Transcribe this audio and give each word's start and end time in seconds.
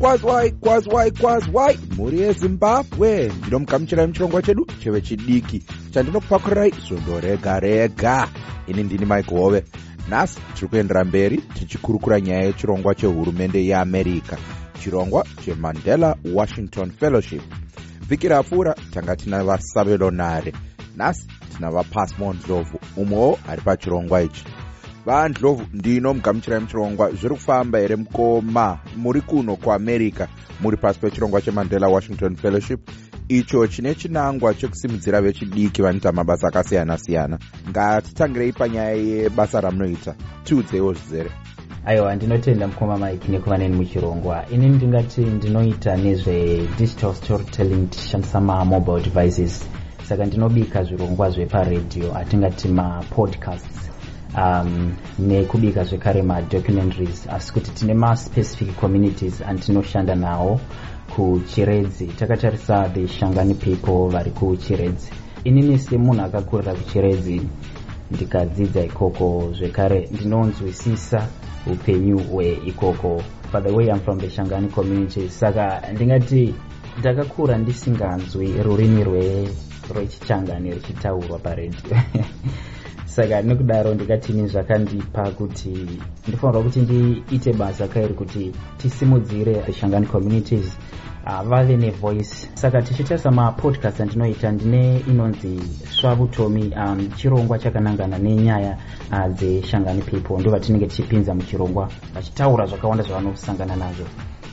kwazwai 0.00 0.50
kwazwai 0.50 1.10
kwazwai 1.10 1.78
mhuri 1.96 2.20
yezimbabwe. 2.20 3.32
Ndinomugamuchirai 3.40 4.06
muchirongwa 4.06 4.42
chedu 4.42 4.66
chevechidiki 4.82 5.62
chandinokupakurirai 5.90 6.72
svondo 6.88 7.20
rega 7.20 7.60
rega. 7.60 8.28
Ini 8.66 8.82
ndini 8.82 9.06
mike 9.06 9.34
hove 9.34 9.64
nhasi 10.10 10.38
tiri 10.54 10.68
kuendera 10.68 11.04
mberi 11.04 11.36
tichikurukura 11.38 12.20
nyaya 12.20 12.42
yechirongwa 12.44 12.94
chehurumende 12.94 13.64
yeamerica 13.66 14.36
chirongwa 14.82 15.26
chemandela 15.44 16.16
washington 16.34 16.90
fellowship. 16.90 17.42
Vhiki 18.08 18.28
rapfuura 18.28 18.74
tanga 18.94 19.16
tina 19.16 19.44
vasavelonare 19.44 20.52
nhasi 20.96 21.26
tina 21.56 21.70
vapasmo 21.70 22.32
ndlovu 22.32 22.78
umwewo 22.96 23.38
ari 23.48 23.60
pachirongwa 23.62 24.22
ichi 24.22 24.44
vandlovu 25.06 25.66
ndinomugamuchirai 25.74 26.60
muchirongwa 26.60 27.10
zviri 27.10 27.34
kufamba 27.34 27.78
here 27.78 27.96
mukoma? 27.96 28.78
Muri 28.96 29.20
kuno 29.20 29.56
kuamerica 29.56 30.28
muri 30.60 30.76
pasi 30.76 31.00
pechirongwa 31.00 31.40
chemandela 31.40 31.88
washington 31.88 32.36
fellowship. 32.36 32.80
Icho 33.28 33.66
chine 33.66 33.94
chinangwa 33.94 34.54
chekusimudzira 34.54 35.20
vechidiki 35.20 35.82
vanoita 35.82 36.12
mabasa 36.12 36.48
akasiyana-siyana 36.48 37.38
ngatitangirei 37.70 38.52
panyaya 38.52 38.92
yebasa 38.92 39.60
ramunoita 39.60 40.14
tiudzeiwo 40.44 40.92
zvizere 40.92 41.30
aiwa 41.86 42.14
ndinotenda 42.16 42.66
mukoma 42.66 42.98
mike 42.98 43.28
nekuva 43.32 43.58
neni 43.58 43.76
muchirongwa 43.76 44.46
inini 44.50 44.76
ndingati 44.76 45.20
ndinoita 45.20 45.96
nezvedigital 45.96 47.14
storytelling 47.14 47.86
tichishandisa 47.90 48.40
mamobile 48.40 49.00
devices. 49.02 49.64
Saka 50.08 50.24
ndinobika 50.24 50.82
zvirongwa 50.84 51.30
zveparedhiyo 51.30 52.16
atingati 52.18 52.68
mapodcasts 52.68 53.89
um, 54.36 54.96
nekubika 55.18 55.84
zvekare 55.84 56.22
madocumentaries. 56.22 57.26
Asi 57.28 57.52
kuti 57.52 57.70
tine 57.70 57.94
maspecific 57.94 58.76
communities 58.80 59.40
andinoshanda 59.42 60.14
nawo 60.14 60.60
kuchiredzi. 61.16 62.06
Takatarisa 62.06 62.88
the 62.94 63.08
shangani 63.08 63.54
people 63.54 64.08
vari 64.08 64.30
kuchiredzi. 64.30 65.10
Inini 65.44 65.78
semunhu 65.78 66.22
akakurira 66.22 66.74
kuchiredzi 66.74 67.42
ndikadzidza 68.10 68.84
ikoko 68.84 69.52
zvekare 69.52 70.08
ndinonzwisisa 70.12 71.26
upenyu 71.66 72.18
hweikoko. 72.18 73.22
By 73.52 73.60
the 73.60 73.72
way 73.72 73.88
im 73.88 74.00
from 74.00 74.18
the 74.20 74.30
shangani 74.30 74.68
community. 74.68 75.28
Saka 75.28 75.82
ndingati 75.92 76.54
ndakakura 76.98 77.58
ndisinganzwi 77.58 78.62
rurimi 78.62 79.04
rwechichangani 79.90 80.74
ruchitaurwa 80.74 81.38
paredhiyo 81.38 81.96
saka 83.10 83.42
nekudaro 83.42 83.94
ndikatini 83.94 84.46
zvakandipa 84.46 85.30
kuti 85.30 85.74
ndifanirwa 86.28 86.62
kuti 86.62 86.80
ndiite 86.80 87.52
basa 87.52 87.88
kairi 87.88 88.14
kuti 88.14 88.52
tisimudzire 88.78 89.54
the 89.66 89.72
shangani 89.72 90.06
communities 90.06 90.78
uh, 91.26 91.42
vave 91.42 91.76
nevoice 91.76 92.48
saka 92.54 92.82
tichitarisa 92.82 93.30
mapodcast 93.30 94.00
andinoita 94.00 94.52
ndine 94.52 94.98
inonzi 94.98 95.60
svavutomi 95.90 96.72
um, 96.76 97.08
chirongwa 97.16 97.58
chakanangana 97.58 98.18
nenyaya 98.18 98.78
uh, 99.12 99.26
dzeshangani 99.34 100.02
people. 100.02 100.38
Ndo 100.40 100.50
vatinenge 100.50 100.86
tichipinza 100.86 101.34
muchirongwa 101.34 101.88
vachitaura 102.14 102.66
zvakawanda 102.66 103.04
zvavanosangana 103.04 103.76
nazvo 103.76 104.04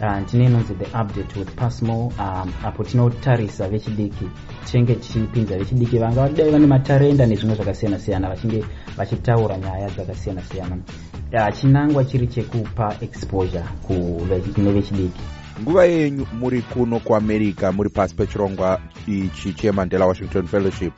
ndine 0.00 0.44
uh, 0.44 0.50
inonzi 0.50 0.74
the 0.74 0.84
update 0.84 1.38
with 1.38 1.54
pasmo 1.54 2.06
um, 2.06 2.52
apo 2.64 2.84
tinotarisa 2.84 3.68
vechidiki 3.68 4.24
tichinge 4.64 4.94
tichipinza 4.94 5.58
vechidiki 5.58 5.98
vanga 5.98 6.20
vadai 6.20 6.50
vane 6.50 6.66
matarenda 6.66 7.26
nezvimwe 7.26 7.56
zvakasiyana-siyana 7.56 8.28
vachinge 8.28 8.64
vachitaura 8.96 9.58
nyaya 9.58 9.90
dzakasiyana-siyana. 9.90 10.78
Uh, 11.32 11.54
chinangwa 11.60 12.04
chiri 12.04 12.26
chekupa 12.26 12.96
exposure 13.00 13.64
kune 14.54 14.72
vechidiki. 14.72 15.20
Nguva 15.62 15.84
yenyu 15.84 16.26
muri 16.32 16.62
kuno 16.62 17.00
kuamerica 17.00 17.72
muri 17.72 17.90
pasi 17.90 18.14
pechirongwa 18.14 18.80
ichi 19.06 19.52
chemandela 19.52 20.06
washington 20.06 20.46
fellowship 20.46 20.92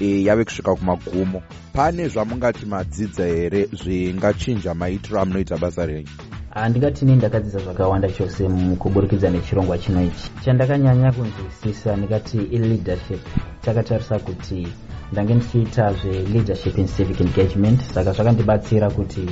e, 0.00 0.24
yave 0.24 0.44
kusvika 0.44 0.74
kumagumo. 0.74 1.42
Pane 1.72 2.08
zvamungati 2.08 2.66
madzidza 2.66 3.26
here 3.26 3.68
zvingachinja 3.72 4.74
maitiro 4.74 5.20
amunoita 5.20 5.56
basa 5.56 5.86
renyu 5.86 6.31
handingatini 6.54 7.16
ndakadzidza 7.16 7.58
zvakawanda 7.58 8.08
chose 8.08 8.48
mukuburikidza 8.48 9.30
nechirongwa 9.30 9.78
chino 9.78 10.04
ichi. 10.04 10.30
Chandakanyanya 10.44 11.12
kunzwisisa 11.12 11.96
ndikati 11.96 12.38
ileadership 12.38 13.20
takatarisa 13.62 14.18
kuti 14.18 14.68
ndange 15.12 15.34
ndichiita 15.34 15.92
zveleadership 15.92 16.78
in 16.78 16.86
civic 16.86 17.20
engagement 17.20 17.80
saka 17.80 18.12
zvakandibatsira 18.12 18.90
kuti 18.90 19.26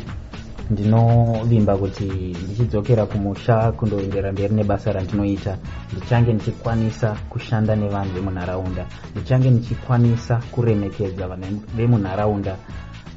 ndinovimba 0.71 1.77
kuti 1.77 2.05
ndichidzokera 2.45 3.07
kumusha 3.07 3.73
kundoendera 3.73 4.33
mberi 4.33 4.55
nebasa 4.55 4.93
randinoita. 4.93 5.57
Ndichange 5.93 6.33
ndichikwanisa 6.33 7.17
kushanda 7.29 7.77
nevanhu 7.77 8.15
vemunharaunda. 8.15 8.87
Ndichange 9.17 9.51
ndichikwanisa 9.51 10.41
kuremekedza 10.51 11.29
vanhu 11.29 11.61
vemunharaunda. 11.77 12.57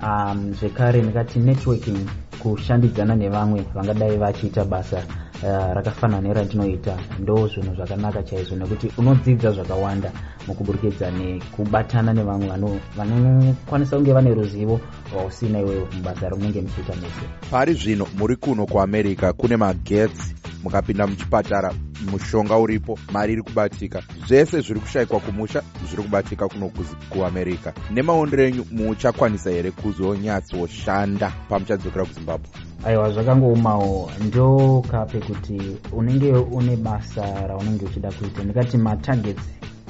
Um, 0.03 0.53
zvekare 0.53 1.01
ndikati 1.01 1.39
networking 1.39 1.97
kushandidzana 2.43 3.15
nevamwe 3.15 3.65
vangadai 3.75 4.17
vachiita 4.17 4.65
basa 4.65 4.97
uh, 5.43 5.73
rakafanana 5.73 6.21
nerandinoita. 6.21 6.97
Ndo 7.19 7.47
zvinhu 7.47 7.75
zvakanaka 7.75 8.23
chaizvo 8.23 8.55
nekuti 8.55 8.91
unodzidza 8.97 9.51
zvakawanda 9.51 10.11
mukuburikidza 10.47 11.11
nekubatana 11.11 12.13
nevamwe 12.13 12.79
vanokwanisa 12.97 13.95
kunge 13.95 14.13
vane 14.13 14.33
ruzivo 14.33 14.79
rwausina 15.13 15.59
iwewo 15.59 15.87
mubasa 15.95 16.29
ramunenge 16.29 16.61
muchiita 16.61 16.95
mese. 16.95 17.25
Pari 17.51 17.73
zvino 17.73 18.07
muri 18.17 18.35
kuno 18.35 18.65
kuamerica 18.65 19.33
kune 19.37 19.57
magetsi 19.57 20.35
mukapinda 20.63 21.07
muchipatara 21.07 21.73
mushonga 22.11 22.57
uripo 22.57 22.99
mari 23.11 23.33
iri 23.33 23.41
kubatika. 23.41 24.01
Zvese 24.27 24.61
zviri 24.61 24.79
kushayikwa 24.79 25.19
kumusha 25.19 25.63
zviri 25.87 26.03
kubatika 26.03 26.47
kuno 26.47 26.71
kuamerica 27.09 27.73
nemaondero 27.91 28.43
enyu 28.43 28.65
muchakwanisa 28.71 29.49
here 29.49 29.71
kuzonyatsoshanda 29.71 31.31
pamuchadzokera 31.49 32.05
kuzimbabwe? 32.05 32.47
Aiwa 32.85 33.11
zvakangoumawo. 33.11 34.11
Ndokape 34.27 35.19
kuti 35.19 35.61
unenge 35.91 36.31
une 36.31 36.75
basa 36.75 37.47
raunenge 37.47 37.85
uchida 37.85 38.11
kuita. 38.11 38.43
Ndikati 38.43 38.77
matargets 38.77 39.43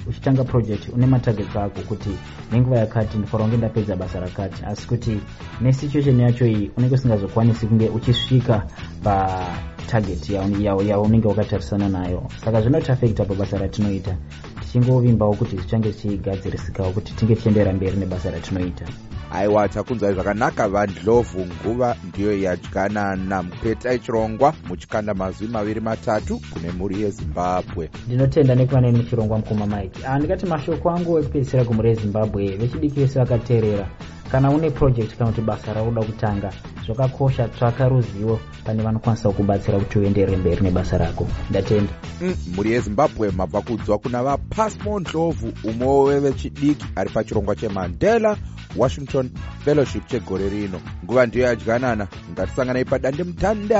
uchitanga 0.07 0.43
project 0.43 0.89
une 0.95 1.05
matargets 1.07 1.55
ako 1.55 1.81
kuti 1.81 2.09
nenguva 2.51 2.77
yakati 2.77 3.17
ndifanira 3.17 3.45
kunge 3.49 3.57
ndapedza 3.57 3.95
basa 3.95 4.19
rakati. 4.19 4.65
Asi 4.65 4.87
kuti 4.87 5.19
nesituation 5.61 6.19
yacho 6.19 6.45
iyi 6.45 6.71
unenge 6.77 6.95
usingazokwanisi 6.95 7.67
kunge 7.67 7.89
uchisvika 7.89 8.67
patarget 9.03 10.29
yaunenge 10.29 11.27
wakatarisana 11.27 11.89
nayo. 11.89 12.23
Saka 12.45 12.61
zvinotafekta 12.61 13.25
pabasa 13.25 13.57
ratinoita 13.57 14.17
tichingovimbawo 14.61 15.33
kuti 15.33 15.57
zvichange 15.57 15.91
zvichigadzirisikawo 15.91 16.91
kuti 16.91 17.13
tinge 17.13 17.35
tichiendera 17.35 17.73
mberi 17.73 17.97
nebasa 17.97 18.31
ratinoita 18.31 18.85
aiwa 19.33 19.69
takunzwai 19.69 20.13
zvakanaka 20.13 20.67
vandlovu 20.67 21.45
nguva 21.45 21.95
ndiyo 22.07 22.41
yadyanana 22.41 23.43
mupeta 23.43 23.93
ichirongwa 23.93 24.53
muchikanda 24.67 25.13
mazwi 25.13 25.47
maviri 25.47 25.79
matatu 25.81 26.41
kune 26.53 26.71
mhuri 26.71 27.01
yezimbabwe. 27.01 27.89
Ndinotenda 28.07 28.55
nekuva 28.55 28.81
neni 28.81 28.97
muchirongwa 28.97 29.37
mukoma 29.37 29.65
mike. 29.67 29.99
Ndingati 30.17 30.45
mashoko 30.45 30.89
angu 30.91 31.19
ekupedzisira 31.19 31.63
kumhuri 31.63 31.89
yezimbabwe 31.89 32.47
vechidiki 32.57 32.99
vese 32.99 33.19
vakateerera 33.19 33.87
kana 34.33 34.49
une 34.49 34.71
project 34.71 35.17
kana 35.17 35.29
kuti 35.29 35.41
basa 35.41 35.73
rauda 35.73 36.01
kutanga 36.01 36.49
zvakakosha 36.85 37.47
tsvaka 37.47 37.89
ruzivo 37.89 38.39
pane 38.65 38.83
vanokwanisa 38.83 39.29
kubatsira 39.29 39.79
kuti 39.79 39.99
uenderere 39.99 40.37
mberi 40.37 40.61
nebasa 40.61 40.97
rako. 40.97 41.27
Ndatenda. 41.49 41.93
Mhuri 42.21 42.69
mm, 42.69 42.75
yezimbabwe 42.75 43.31
mabva 43.31 43.61
kudzwa 43.61 43.97
kuna 43.97 44.23
vapasmo 44.23 44.99
ndlovu 44.99 45.53
umwewo 45.63 46.03
wevechidiki 46.03 46.85
ari 46.95 47.09
pachirongwa 47.09 47.55
chemandela 47.55 48.37
washington 48.77 49.29
fellowship 49.65 50.07
chegore 50.07 50.49
rino. 50.49 50.81
Nguva 51.03 51.25
ndiyo 51.25 51.45
yadyanana. 51.45 52.07
Ngatisanganai 52.31 52.85
padandemutande 52.85 53.75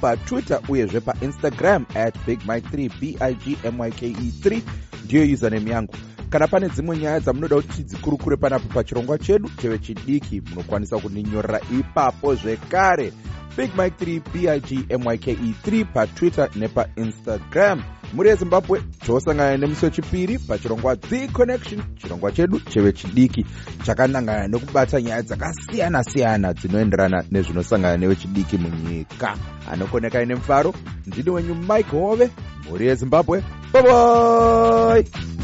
patwitter 0.00 0.60
uyezve 0.68 1.00
painstagram 1.00 1.84
at 1.94 2.14
big 2.26 2.40
mike 2.48 2.68
3 2.76 2.90
bigmyke 2.98 4.08
3 4.08 4.60
ndiyo 5.04 5.34
username 5.34 5.70
yangu 5.70 5.94
kana 6.30 6.48
pane 6.48 6.68
dzimwe 6.68 6.98
nyaya 6.98 7.20
dzamunoda 7.20 7.56
kuti 7.56 7.68
tidzikurukure 7.68 8.36
panapo 8.36 8.68
pachirongwa 8.68 9.18
chedu 9.18 9.50
chevechidiki 9.60 10.42
munokwanisa 10.50 10.98
kundinyorera 10.98 11.60
ipapo 11.78 12.34
zvekare. 12.34 13.12
Big 13.56 13.70
mike 13.76 14.04
3 14.04 14.20
bigmyke 14.32 15.32
3 15.32 15.84
patwitter 15.84 16.48
nepainstagram. 16.54 17.82
Muri 18.12 18.28
yezimbabwe 18.28 18.82
tosangana 19.06 19.56
nemusi 19.56 19.84
wechipiri 19.84 20.38
pachirongwa 20.38 20.96
the 20.96 21.28
connection 21.28 21.82
chirongwa 21.96 22.32
chedu 22.32 22.60
chevechidiki 22.60 23.46
chakanangana 23.82 24.48
nekubata 24.48 25.00
nyaya 25.00 25.22
dzakasiyana-siyana 25.22 26.52
dzinoenderana 26.52 27.24
nezvinosangana 27.30 27.96
nevechidiki 27.96 28.58
munyika. 28.58 29.36
Anokonekai 29.70 30.26
nemufaro 30.26 30.74
ndini 31.06 31.30
wenyu 31.30 31.54
mike 31.54 31.90
hove 31.90 32.30
mhuri 32.64 32.86
yezimbabwe 32.86 33.42
bye 33.72 33.82
bye 33.82 35.37